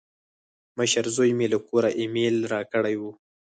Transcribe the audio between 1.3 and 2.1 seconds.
مې له کوره